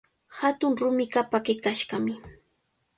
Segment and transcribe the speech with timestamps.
[0.37, 2.13] Hatun rumiqa pakikashqami.